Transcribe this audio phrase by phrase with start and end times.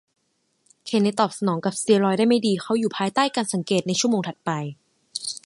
[0.85, 4.51] เคนเนธตอบสนองกับสเตียรอยด์ได้ไม่ดี เขาอยู่ภายใต้การสังเกตในชั่วโมงถัดไป